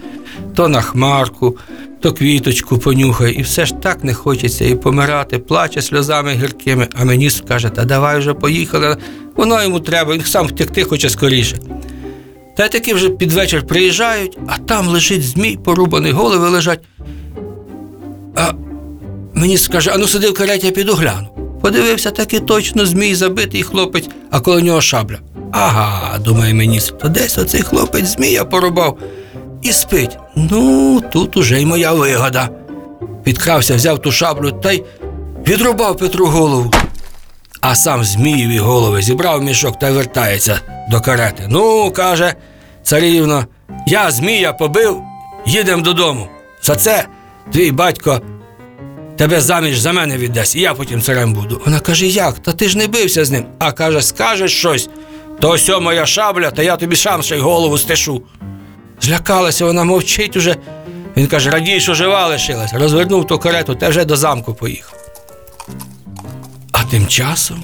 то 0.55 0.69
на 0.69 0.81
хмарку, 0.81 1.57
то 2.01 2.13
квіточку 2.13 2.79
понюхає. 2.79 3.35
І 3.35 3.43
все 3.43 3.67
ж 3.67 3.75
так 3.75 4.05
не 4.05 4.15
хочеться 4.15 4.65
і 4.65 4.75
помирати, 4.75 5.39
плаче 5.39 5.83
сльозами 5.83 6.33
гіркими. 6.33 6.89
А 7.01 7.05
міністр 7.05 7.49
каже, 7.49 7.69
та 7.69 7.85
давай 7.85 8.19
вже 8.19 8.35
поїхали. 8.35 8.97
Воно 9.37 9.63
йому 9.63 9.81
треба, 9.81 10.15
він 10.15 10.25
сам 10.25 10.47
втекти 10.47 10.85
хоче 10.85 11.11
скоріше. 11.11 11.59
Та 12.57 12.67
й 12.67 12.69
таки 12.69 12.95
вже 12.95 13.11
під 13.11 13.33
вечір 13.33 13.67
приїжджають, 13.67 14.39
а 14.47 14.59
там 14.59 14.89
лежить 14.89 15.23
змій, 15.23 15.59
порубаний, 15.65 16.13
голови 16.13 16.49
лежать. 16.49 16.81
А 18.35 18.53
мені 19.37 19.59
скаже, 19.59 19.91
ану 19.91 20.07
сиди 20.07 20.31
в 20.31 20.35
кареті, 20.35 20.67
я 20.67 20.73
піду 20.73 20.95
гляну. 20.95 21.29
Подивився, 21.63 22.11
таки 22.11 22.41
точно 22.41 22.87
змій 22.87 23.15
забитий 23.15 23.63
хлопець, 23.63 24.09
а 24.31 24.41
коло 24.41 24.61
нього 24.61 24.81
шабля. 24.81 25.19
Ага, 25.53 26.19
думає 26.19 26.55
міністр, 26.55 26.99
то 26.99 27.09
десь 27.09 27.39
оцей 27.39 27.63
хлопець 27.63 28.07
змія 28.07 28.45
порубав 28.45 28.99
і 29.63 29.73
спить. 29.73 30.19
Ну, 30.37 31.03
тут 31.13 31.37
уже 31.37 31.61
й 31.61 31.67
моя 31.67 31.93
вигода. 31.93 32.49
Підкрався, 33.25 33.77
взяв 33.77 34.03
ту 34.03 34.13
шаблю 34.13 34.53
та 34.53 34.73
й 34.73 34.83
відрубав 35.49 35.97
Петру 35.97 36.27
голову. 36.27 36.71
А 37.61 37.75
сам 37.75 38.05
Змієві 38.05 38.59
голови 38.59 39.03
зібрав 39.03 39.43
мішок 39.43 39.79
та 39.79 39.91
вертається 39.91 40.61
до 40.91 41.01
карети. 41.01 41.47
Ну, 41.49 41.91
каже, 41.91 42.35
царівно, 42.83 43.47
я 43.87 44.11
Змія 44.11 44.53
побив, 44.53 45.03
їдемо 45.47 45.83
додому. 45.83 46.29
За 46.63 46.77
це 46.77 47.07
твій 47.53 47.71
батько 47.71 48.21
тебе 49.17 49.41
заміж 49.41 49.79
за 49.79 49.93
мене 49.93 50.17
віддасть, 50.17 50.57
і 50.57 50.61
я 50.61 50.75
потім 50.75 51.03
царем 51.03 51.33
буду. 51.33 51.63
Вона 51.65 51.81
каже, 51.81 52.07
як? 52.07 52.39
Та 52.39 52.53
ти 52.53 52.69
ж 52.69 52.79
не 52.79 52.87
бився 52.87 53.25
з 53.25 53.31
ним. 53.31 53.47
А 53.59 53.73
каже, 53.73 54.03
скажеш 54.03 54.53
щось, 54.53 54.89
то 55.41 55.51
ось 55.51 55.69
моя 55.81 56.07
шабля, 56.07 56.51
та 56.51 56.63
я 56.63 56.77
тобі 56.77 56.97
сам 56.97 57.23
ще 57.23 57.37
й 57.37 57.41
голову 57.41 57.79
стешу. 57.79 58.23
Злякалася, 59.01 59.65
вона 59.65 59.85
мовчить 59.85 60.37
уже. 60.37 60.57
Він 61.17 61.27
каже, 61.27 61.51
радій, 61.51 61.81
що 61.81 61.95
жива 61.95 62.27
лишилась. 62.27 62.73
Розвернув 62.73 63.27
ту 63.27 63.39
карету 63.39 63.75
та 63.75 63.89
вже 63.89 64.05
до 64.05 64.17
замку 64.17 64.55
поїхав. 64.55 64.95
А 66.73 66.85
тим 66.85 67.07
часом 67.07 67.63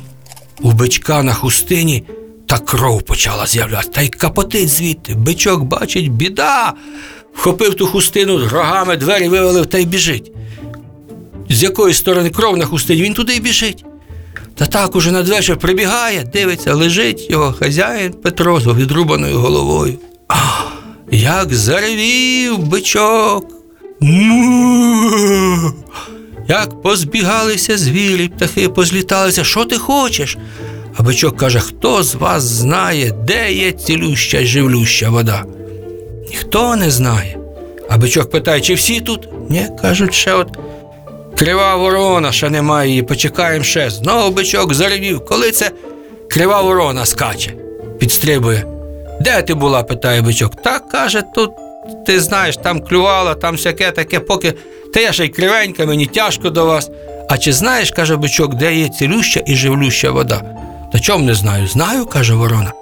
у 0.60 0.72
бичка 0.72 1.22
на 1.22 1.34
хустині 1.34 2.04
та 2.46 2.58
кров 2.58 3.02
почала 3.02 3.46
з'являтися, 3.46 3.90
та 3.90 4.02
й 4.02 4.08
капотить 4.08 4.68
звідти. 4.68 5.14
Бичок 5.14 5.62
бачить, 5.62 6.12
біда. 6.12 6.72
Вхопив 7.34 7.74
ту 7.74 7.86
хустину 7.86 8.48
рогами, 8.48 8.96
двері 8.96 9.28
вивалив 9.28 9.66
та 9.66 9.78
й 9.78 9.86
біжить. 9.86 10.32
З 11.52 11.62
якої 11.62 11.94
сторони 11.94 12.30
кров 12.30 12.56
на 12.56 12.64
хустині, 12.64 13.02
він 13.02 13.14
туди 13.14 13.34
й 13.36 13.40
біжить. 13.40 13.84
Та 14.54 14.66
так 14.66 14.96
уже 14.96 15.12
надвечір 15.12 15.56
прибігає, 15.56 16.24
дивиться, 16.32 16.74
лежить 16.74 17.30
його 17.30 17.52
хазяїн 17.52 18.12
Петро 18.12 18.60
з 18.60 18.66
відрубаною 18.66 19.38
головою. 19.38 19.98
А, 20.28 20.34
як 21.10 21.54
заревів 21.54 22.58
бичок. 22.58 23.46
Як 26.48 26.82
позбігалися 26.82 27.78
звірі, 27.78 28.28
птахи 28.28 28.68
позліталися, 28.68 29.44
що 29.44 29.64
ти 29.64 29.78
хочеш? 29.78 30.36
А 30.96 31.02
бичок 31.02 31.36
каже: 31.36 31.60
хто 31.60 32.02
з 32.02 32.14
вас 32.14 32.42
знає, 32.42 33.14
де 33.26 33.52
є 33.52 33.72
цілюща 33.72 34.38
й 34.38 34.46
живлюща 34.46 35.10
вода? 35.10 35.44
Ніхто 36.30 36.76
не 36.76 36.90
знає. 36.90 37.38
А 37.88 37.98
бичок 37.98 38.30
питає, 38.30 38.60
чи 38.60 38.74
всі 38.74 39.00
тут? 39.00 39.28
Ні, 39.50 39.66
кажуть, 39.82 40.14
ще 40.14 40.34
от 40.34 40.58
крива 41.36 41.76
ворона, 41.76 42.32
ще 42.32 42.50
немає 42.50 42.88
її, 42.88 43.02
почекаємо 43.02 43.64
ще. 43.64 43.90
Знову 43.90 44.30
бичок 44.30 44.74
заревів. 44.74 45.24
Коли 45.24 45.50
це 45.50 45.70
крива 46.30 46.62
ворона 46.62 47.06
скаче, 47.06 47.50
підстрибує. 47.98 48.66
Де 49.20 49.42
ти 49.42 49.54
була? 49.54 49.82
питає 49.82 50.22
бичок. 50.22 50.62
Так 50.62 50.88
каже, 50.88 51.22
тут 51.34 51.50
ти 52.06 52.20
знаєш, 52.20 52.56
там 52.56 52.80
клювала, 52.80 53.34
там 53.34 53.54
всяке 53.54 53.90
таке, 53.90 54.20
поки 54.20 54.54
та 54.94 55.00
я 55.00 55.12
ще 55.12 55.24
й 55.24 55.28
кривенька, 55.28 55.86
мені 55.86 56.06
тяжко 56.06 56.50
до 56.50 56.66
вас. 56.66 56.90
А 57.28 57.38
чи 57.38 57.52
знаєш, 57.52 57.90
каже 57.90 58.16
бичок, 58.16 58.54
де 58.54 58.74
є 58.74 58.88
цілюща 58.88 59.42
і 59.46 59.56
живлюща 59.56 60.10
вода? 60.10 60.42
Та 60.92 60.98
чом 60.98 61.24
не 61.24 61.34
знаю? 61.34 61.66
Знаю, 61.66 62.06
каже 62.06 62.34
ворона. 62.34 62.72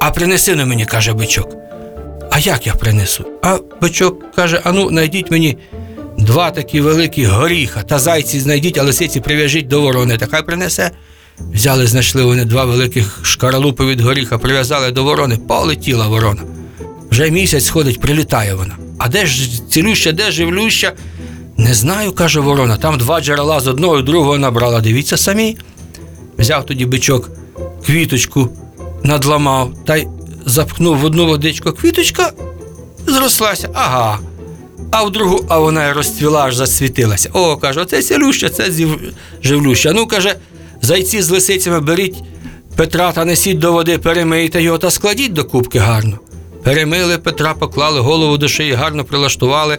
А 0.00 0.10
принеси 0.10 0.54
на 0.54 0.64
мені, 0.64 0.86
каже 0.86 1.12
бичок. 1.12 1.48
А 2.30 2.38
як 2.38 2.66
я 2.66 2.74
принесу? 2.74 3.24
А 3.42 3.58
бичок 3.80 4.34
каже: 4.34 4.60
ану, 4.64 4.88
знайдіть 4.88 5.30
мені 5.30 5.58
два 6.18 6.50
такі 6.50 6.80
великі 6.80 7.24
горіха, 7.24 7.82
та 7.82 7.98
зайці 7.98 8.40
знайдіть, 8.40 8.78
а 8.78 8.82
лисиці 8.82 9.20
прив'яжіть 9.20 9.68
до 9.68 9.80
ворони, 9.80 10.16
та 10.16 10.26
хай 10.26 10.46
принесе. 10.46 10.90
Взяли, 11.38 11.86
знайшли 11.86 12.24
вони 12.24 12.44
два 12.44 12.64
великих 12.64 13.20
шкаралупи 13.22 13.86
від 13.86 14.00
горіха, 14.00 14.38
прив'язали 14.38 14.90
до 14.90 15.04
ворони, 15.04 15.36
полетіла 15.48 16.06
ворона. 16.08 16.42
Вже 17.10 17.30
місяць 17.30 17.68
ходить, 17.68 18.00
прилітає 18.00 18.54
вона. 18.54 18.76
А 18.98 19.08
де 19.08 19.26
ж 19.26 19.62
цілюща, 19.70 20.12
де 20.12 20.30
живлюща? 20.30 20.92
Не 21.56 21.74
знаю, 21.74 22.12
каже 22.12 22.40
ворона. 22.40 22.76
Там 22.76 22.98
два 22.98 23.20
джерела 23.20 23.60
з 23.60 23.66
одного 23.66 23.98
і 23.98 24.02
другого 24.02 24.38
набрала. 24.38 24.80
Дивіться 24.80 25.16
самі. 25.16 25.56
Взяв 26.38 26.66
тоді 26.66 26.86
бичок 26.86 27.30
квіточку, 27.86 28.48
надламав 29.02 29.72
та 29.86 29.96
й 29.96 30.06
запхнув 30.46 30.98
в 30.98 31.04
одну 31.04 31.26
водичку. 31.26 31.72
Квіточка 31.72 32.32
зрослася. 33.06 33.68
Ага. 33.74 34.18
А 34.90 35.04
в 35.04 35.12
другу, 35.12 35.44
а 35.48 35.58
вона 35.58 35.92
розцвіла, 35.92 36.44
аж 36.44 36.56
засвітилася. 36.56 37.30
О, 37.32 37.56
каже, 37.56 37.80
оце 37.80 38.02
цілюща, 38.02 38.48
це 38.48 38.64
живлюща. 39.42 39.92
Ну, 39.92 40.06
каже, 40.06 40.34
зайці 40.82 41.22
з 41.22 41.30
лисицями 41.30 41.80
беріть 41.80 42.22
Петра 42.76 43.12
та 43.12 43.24
несіть 43.24 43.58
до 43.58 43.72
води, 43.72 43.98
перемийте 43.98 44.62
його 44.62 44.78
та 44.78 44.90
складіть 44.90 45.32
до 45.32 45.44
кубки 45.44 45.78
гарно. 45.78 46.18
Перемили 46.62 47.18
Петра, 47.18 47.54
поклали 47.54 48.00
голову 48.00 48.38
до 48.38 48.48
шиї, 48.48 48.72
гарно 48.72 49.04
прилаштували, 49.04 49.78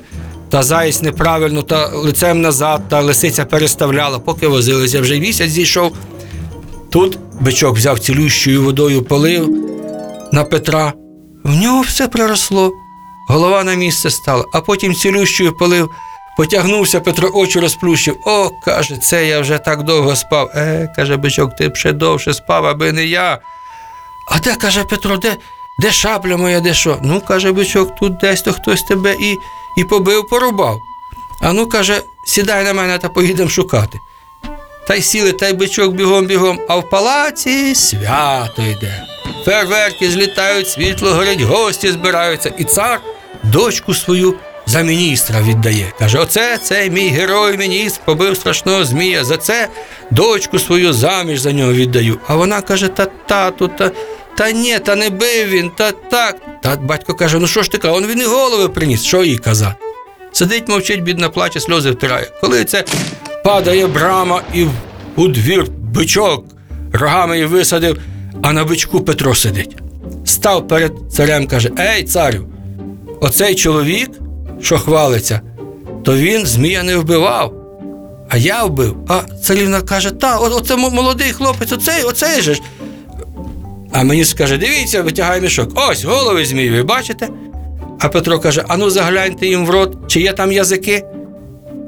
та 0.49 0.63
заєць 0.63 1.01
неправильно, 1.01 1.61
та 1.61 1.87
лицем 1.87 2.41
назад, 2.41 2.81
та 2.89 3.01
лисиця 3.01 3.45
переставляла, 3.45 4.19
поки 4.19 4.47
возилися. 4.47 5.01
Вже 5.01 5.19
місяць 5.19 5.49
зійшов. 5.51 5.95
Тут 6.89 7.19
бичок 7.41 7.75
взяв 7.75 7.99
цілющою 7.99 8.63
водою, 8.63 9.03
полив 9.03 9.49
на 10.31 10.43
Петра. 10.43 10.93
В 11.43 11.55
нього 11.61 11.81
все 11.81 12.07
приросло. 12.07 12.71
Голова 13.27 13.63
на 13.63 13.73
місце 13.73 14.09
стала, 14.09 14.45
а 14.53 14.61
потім 14.61 14.95
цілющою 14.95 15.53
полив. 15.53 15.91
Потягнувся 16.37 16.99
Петро, 16.99 17.31
очі 17.33 17.59
розплющив. 17.59 18.17
О, 18.25 18.49
каже, 18.65 18.97
це 18.97 19.27
я 19.27 19.39
вже 19.39 19.57
так 19.57 19.83
довго 19.83 20.15
спав. 20.15 20.51
Е, 20.55 20.93
каже 20.95 21.17
бичок, 21.17 21.55
ти 21.55 21.69
б 21.69 21.75
ще 21.75 21.91
довше 21.91 22.33
спав, 22.33 22.65
аби 22.65 22.91
не 22.91 23.05
я. 23.05 23.39
А 24.31 24.39
де, 24.39 24.55
каже 24.55 24.83
Петро, 24.83 25.17
де, 25.17 25.37
де 25.79 25.91
шабля 25.91 26.37
моя, 26.37 26.59
де 26.59 26.73
що? 26.73 26.99
Ну, 27.01 27.21
каже 27.21 27.51
бичок, 27.51 27.95
тут 27.95 28.17
десь 28.17 28.41
то 28.41 28.53
хтось 28.53 28.83
тебе 28.83 29.15
і, 29.21 29.37
і 29.77 29.83
побив, 29.83 30.27
порубав. 30.27 30.79
А 31.41 31.53
ну, 31.53 31.67
каже, 31.69 32.01
сідай 32.25 32.63
на 32.63 32.73
мене 32.73 32.97
та 32.97 33.09
поїдемо 33.09 33.49
шукати. 33.49 33.99
Та 34.87 34.95
й 34.95 35.01
сіли, 35.01 35.31
та 35.31 35.47
й 35.47 35.53
бичок 35.53 35.93
бігом-бігом, 35.93 36.59
а 36.69 36.75
в 36.75 36.89
палаці 36.89 37.75
свято 37.75 38.61
йде. 38.61 39.05
Фейерверки 39.45 40.11
злітають, 40.11 40.69
світло 40.69 41.13
горять, 41.13 41.41
гості 41.41 41.91
збираються, 41.91 42.51
і 42.57 42.63
цар 42.63 43.01
дочку 43.51 43.93
свою 43.93 44.35
за 44.65 44.81
міністра 44.81 45.41
віддає. 45.41 45.93
Каже: 45.99 46.17
оце 46.17 46.57
цей 46.57 46.89
мій 46.89 47.07
герой 47.07 47.57
міністр 47.57 48.01
побив 48.05 48.35
страшного 48.35 48.85
змія. 48.85 49.23
За 49.23 49.37
це 49.37 49.67
дочку 50.11 50.59
свою 50.59 50.93
заміж 50.93 51.39
за 51.39 51.51
нього 51.51 51.73
віддаю. 51.73 52.19
А 52.27 52.35
вона 52.35 52.61
каже: 52.61 52.87
та 52.87 53.05
тату, 53.05 53.67
та, 53.67 53.91
та 54.37 54.51
ні, 54.51 54.79
та 54.79 54.95
не 54.95 55.09
бив 55.09 55.47
він, 55.47 55.69
та 55.69 55.91
так. 55.91 56.35
Та 56.63 56.75
батько 56.75 57.13
каже: 57.13 57.39
ну 57.39 57.47
що 57.47 57.63
ж 57.63 57.71
ти 57.71 57.77
каже, 57.77 57.93
он 57.93 58.05
він 58.05 58.19
і 58.19 58.25
голови 58.25 58.69
приніс, 58.69 59.03
що 59.03 59.23
їй 59.23 59.37
казати. 59.37 59.75
Сидить, 60.31 60.67
мовчить, 60.67 61.03
бідна 61.03 61.29
плаче, 61.29 61.59
сльози 61.59 61.91
втирає. 61.91 62.31
Коли 62.41 62.65
це 62.65 62.83
падає 63.43 63.87
брама 63.87 64.41
і 64.53 64.65
у 65.15 65.27
двір 65.27 65.65
бичок 65.93 66.45
рогами 66.93 67.35
її 67.35 67.47
висадив, 67.47 67.97
а 68.41 68.53
на 68.53 68.63
бичку 68.63 69.01
Петро 69.01 69.35
сидить. 69.35 69.77
Став 70.25 70.67
перед 70.67 70.91
царем, 71.11 71.47
каже: 71.47 71.71
Ей, 71.79 72.03
царю, 72.03 72.47
оцей 73.21 73.55
чоловік, 73.55 74.09
що 74.61 74.77
хвалиться, 74.77 75.41
то 76.03 76.17
він 76.17 76.45
змія 76.45 76.83
не 76.83 76.97
вбивав. 76.97 77.53
А 78.29 78.37
я 78.37 78.63
вбив. 78.63 78.97
А 79.07 79.21
царівна 79.43 79.81
каже: 79.81 80.11
та, 80.11 80.37
оце 80.37 80.75
молодий 80.75 81.31
хлопець, 81.31 81.71
оцей, 81.71 82.03
оцей 82.03 82.41
же 82.41 82.53
ж. 82.53 82.61
А 83.91 84.03
мені 84.03 84.25
скаже: 84.25 84.57
дивіться, 84.57 85.01
витягає 85.01 85.41
мішок. 85.41 85.71
Ось 85.75 86.03
голови 86.03 86.45
змієві, 86.45 86.83
бачите? 86.83 87.29
А 87.99 88.09
Петро 88.09 88.39
каже: 88.39 88.63
ану 88.67 88.89
загляньте 88.89 89.47
їм 89.47 89.65
в 89.65 89.69
рот, 89.69 89.97
чи 90.07 90.21
є 90.21 90.33
там 90.33 90.51
язики. 90.51 91.05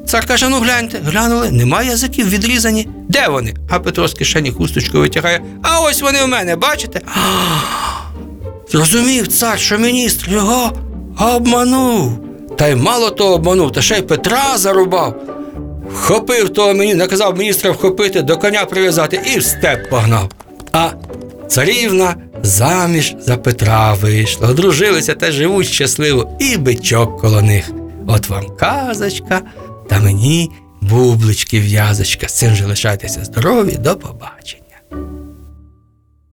Цар 0.08 0.26
каже: 0.26 0.50
ну 0.50 0.60
гляньте, 0.60 1.00
глянули, 1.06 1.52
нема 1.52 1.84
язиків 1.84 2.30
відрізані. 2.30 2.88
Де 3.10 3.28
вони? 3.28 3.54
А 3.70 3.80
Петро 3.80 4.08
з 4.08 4.14
кишені 4.14 4.52
хусточку 4.52 5.00
витягає. 5.00 5.42
А 5.62 5.80
ось 5.80 6.02
вони 6.02 6.24
у 6.24 6.28
мене, 6.28 6.56
бачите? 6.56 7.02
Зрозумів 8.72 9.28
цар, 9.28 9.60
що 9.60 9.78
міністр 9.78 10.30
його 10.30 10.72
обманув. 11.20 12.20
Та 12.58 12.68
й 12.68 12.76
мало 12.76 13.10
того 13.10 13.34
обманув, 13.34 13.72
та 13.72 13.82
ще 13.82 13.98
й 13.98 14.02
Петра 14.02 14.58
зарубав. 14.58 15.16
Вхопив 15.94 16.50
того 16.50 16.74
мені, 16.74 16.96
наказав 16.96 17.38
міністра 17.38 17.72
вхопити, 17.72 18.22
до 18.22 18.38
коня 18.38 18.66
прив'язати 18.66 19.22
і 19.36 19.40
в 19.40 19.44
степ 19.44 19.90
погнав. 19.90 20.30
А 20.72 20.90
царівна 21.48 22.16
заміж 22.44 23.16
за 23.20 23.38
Петра 23.38 23.94
вийшла, 23.94 24.48
одружилися 24.48 25.14
та 25.14 25.32
живуть 25.32 25.68
щасливо, 25.68 26.38
і 26.40 26.58
бичок 26.58 27.22
коло 27.22 27.42
них. 27.42 27.72
От 28.08 28.30
вам 28.30 28.46
казочка, 28.60 29.42
та 29.90 30.00
мені 30.00 30.52
бублички 30.82 31.60
в'язочка. 31.60 32.28
З 32.28 32.34
цим 32.34 32.56
же 32.56 32.66
лишайтеся 32.66 33.24
здорові, 33.24 33.78
до 33.80 33.96
побачення. 33.96 35.19